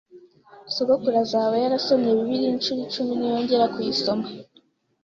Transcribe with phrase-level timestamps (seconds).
[0.73, 4.25] Sogokuru azaba yarasomye Bibiliya inshuro icumi niyongera kuyisoma